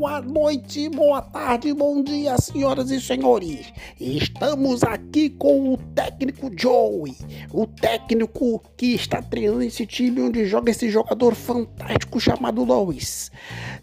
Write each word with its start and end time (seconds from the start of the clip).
noite, 0.00 0.88
boa 0.88 1.20
tarde, 1.20 1.74
bom 1.74 2.02
dia, 2.02 2.34
senhoras 2.38 2.90
e 2.90 2.98
senhores. 2.98 3.70
Estamos 4.00 4.82
aqui 4.82 5.28
com 5.28 5.74
o 5.74 5.76
técnico 5.76 6.50
Joey, 6.56 7.14
o 7.52 7.66
técnico 7.66 8.62
que 8.78 8.94
está 8.94 9.20
treinando 9.20 9.62
esse 9.62 9.84
time 9.84 10.22
onde 10.22 10.46
joga 10.46 10.70
esse 10.70 10.88
jogador 10.88 11.34
fantástico 11.34 12.18
chamado 12.18 12.64
Lois. 12.64 13.30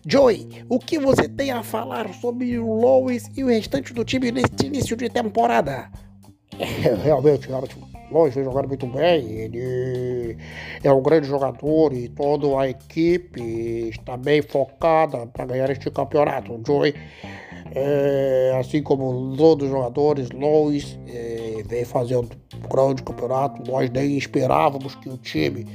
Joey, 0.08 0.66
o 0.68 0.80
que 0.80 0.98
você 0.98 1.30
tem 1.30 1.52
a 1.52 1.62
falar 1.62 2.12
sobre 2.16 2.58
o 2.58 2.74
Lois 2.74 3.30
e 3.38 3.44
o 3.44 3.48
restante 3.48 3.94
do 3.94 4.04
time 4.04 4.32
neste 4.32 4.66
início 4.66 4.98
de 4.98 5.10
temporada? 5.10 5.92
É, 6.58 6.96
realmente, 7.04 7.52
ótimo. 7.52 7.88
Lois 8.12 8.34
vem 8.34 8.44
jogando 8.44 8.70
muito 8.70 8.88
bem, 8.88 9.32
ele 9.32 10.38
é 10.82 10.92
um 10.92 11.02
grande 11.02 11.28
jogador 11.28 11.92
e 11.94 12.08
toda 12.08 12.60
a 12.60 12.70
equipe 12.70 13.90
está 13.90 14.16
bem 14.16 14.42
focada 14.42 15.28
para 15.28 15.46
ganhar 15.46 15.70
este 15.70 15.92
campeonato. 15.92 16.54
O 16.54 16.62
Joey, 16.66 16.96
é, 17.76 18.58
assim 18.58 18.82
como 18.82 19.36
todos 19.36 19.66
os 19.66 19.72
jogadores, 19.72 20.30
Lois 20.32 20.98
é, 21.08 21.62
vem 21.68 21.84
fazendo 21.84 22.30
um 22.56 22.70
grande 22.70 23.04
campeonato. 23.04 23.70
Nós 23.70 23.90
nem 23.90 24.18
esperávamos 24.18 24.96
que 24.96 25.10
o 25.10 25.18
time 25.18 25.66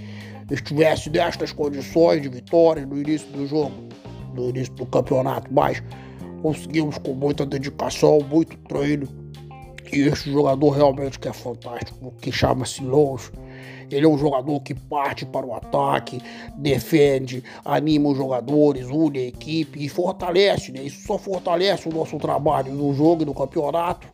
estivesse 0.51 1.11
nestas 1.11 1.53
condições 1.53 2.23
de 2.23 2.31
vitória 2.31 2.87
no 2.87 2.99
início 2.99 3.29
do 3.29 3.47
jogo, 3.47 3.73
no 4.35 4.49
início 4.49 4.73
do 4.75 4.87
campeonato, 4.87 5.53
mas 5.53 5.83
conseguimos 6.41 6.97
com 6.97 7.13
muita 7.13 7.45
dedicação, 7.45 8.21
muito 8.21 8.57
treino 8.69 9.22
e 9.91 10.01
este 10.01 10.31
jogador 10.31 10.71
realmente 10.71 11.19
que 11.19 11.29
é 11.29 11.33
fantástico, 11.33 12.13
que 12.21 12.31
chama-se 12.31 12.83
Lowe's. 12.83 13.33
Ele 13.91 14.07
é 14.07 14.09
um 14.09 14.17
jogador 14.17 14.59
que 14.61 14.73
parte 14.75 15.27
para 15.27 15.45
o 15.45 15.55
ataque, 15.55 16.19
defende, 16.57 17.45
anima 17.63 18.09
os 18.09 18.17
jogadores, 18.17 18.87
une 18.87 19.19
a 19.19 19.27
equipe 19.27 19.85
e 19.85 19.89
fortalece, 19.89 20.73
né? 20.73 20.83
Isso 20.83 21.07
só 21.07 21.19
fortalece 21.19 21.89
o 21.89 21.93
nosso 21.93 22.17
trabalho 22.17 22.73
no 22.73 22.95
jogo 22.95 23.23
e 23.23 23.27
no 23.27 23.35
campeonato. 23.35 24.09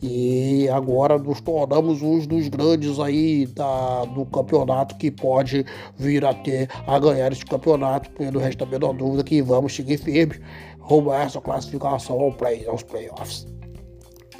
E 0.00 0.68
agora 0.68 1.18
nos 1.18 1.40
tornamos 1.40 2.00
uns 2.00 2.28
dos 2.28 2.46
grandes 2.46 3.00
aí 3.00 3.46
da, 3.46 4.04
do 4.04 4.24
campeonato 4.26 4.96
que 4.96 5.10
pode 5.10 5.66
vir 5.96 6.24
a 6.24 6.32
ter 6.32 6.68
a 6.86 6.96
ganhar 7.00 7.32
esse 7.32 7.44
campeonato, 7.44 8.08
pelo 8.12 8.38
resto 8.38 8.64
da 8.64 8.92
dúvida 8.92 9.24
que 9.24 9.42
vamos 9.42 9.74
seguir 9.74 9.98
firmes 9.98 10.40
rumo 10.88 11.10
a 11.10 11.22
essa 11.22 11.40
classificação 11.40 12.18
aos 12.20 12.82
playoffs. 12.82 13.57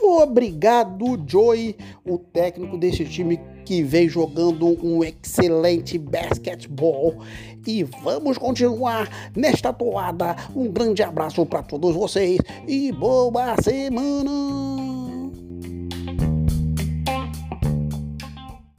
Obrigado, 0.08 1.22
Joey, 1.26 1.76
o 2.04 2.16
técnico 2.18 2.78
desse 2.78 3.04
time 3.04 3.38
que 3.64 3.82
vem 3.82 4.08
jogando 4.08 4.66
um 4.82 5.04
excelente 5.04 5.98
basquetebol. 5.98 7.18
E 7.66 7.84
vamos 7.84 8.38
continuar 8.38 9.30
nesta 9.36 9.72
toada. 9.72 10.34
Um 10.56 10.68
grande 10.72 11.02
abraço 11.02 11.44
para 11.44 11.62
todos 11.62 11.94
vocês 11.94 12.38
e 12.66 12.90
boa 12.90 13.54
semana! 13.62 14.87